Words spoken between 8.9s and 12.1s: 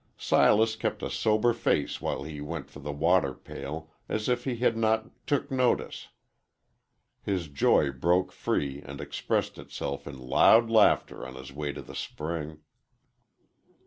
expressed itself in loud laughter on his way to the